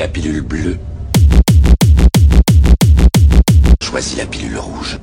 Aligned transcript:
la 0.00 0.08
pilule 0.08 0.40
bleue. 0.40 0.78
Choisis 3.82 4.16
la 4.16 4.24
pilule 4.24 4.56
rouge. 4.56 4.98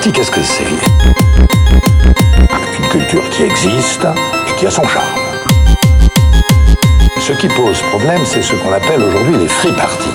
Qu'est-ce 0.00 0.30
que 0.30 0.42
c'est 0.42 0.64
Une 2.78 2.88
culture 2.88 3.28
qui 3.30 3.42
existe 3.42 4.06
et 4.46 4.52
qui 4.56 4.66
a 4.66 4.70
son 4.70 4.86
charme. 4.86 5.04
Ce 7.20 7.32
qui 7.32 7.48
pose 7.48 7.82
problème, 7.90 8.22
c'est 8.24 8.40
ce 8.42 8.54
qu'on 8.54 8.72
appelle 8.72 9.02
aujourd'hui 9.02 9.36
les 9.36 9.48
free 9.48 9.72
parties. 9.72 10.08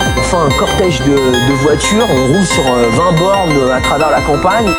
On 0.00 0.22
fait 0.22 0.36
un 0.36 0.58
cortège 0.58 1.00
de, 1.02 1.52
voitures, 1.62 2.06
on 2.10 2.32
roule 2.32 2.46
sur 2.46 2.66
euh, 2.66 2.88
20 2.90 3.12
bornes 3.18 3.70
à 3.70 3.80
travers 3.80 4.10
la 4.10 4.22
campagne. 4.22 4.72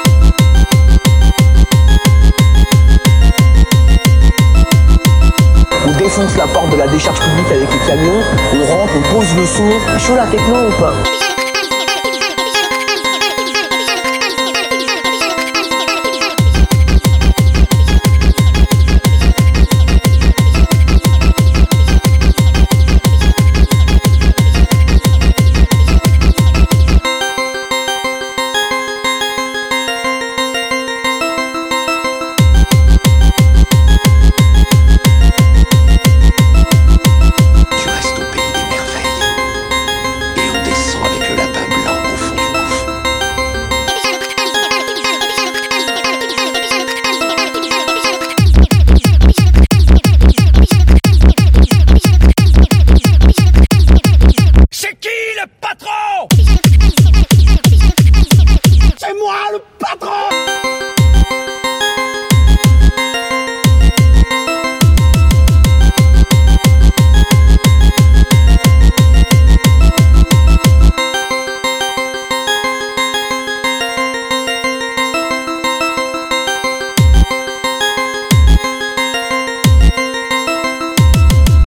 Défonce 6.15 6.37
la 6.37 6.45
porte 6.45 6.69
de 6.69 6.75
la 6.75 6.87
décharge 6.87 7.19
publique 7.19 7.51
avec 7.51 7.69
les 7.71 7.87
camions, 7.87 8.21
on 8.53 8.65
rentre, 8.65 8.93
on 8.95 9.15
pose 9.15 9.35
le 9.35 9.45
son. 9.45 9.69
Chaud 9.97 10.15
la 10.15 10.27
techno 10.27 10.67
ou 10.67 10.79
pas? 10.79 10.93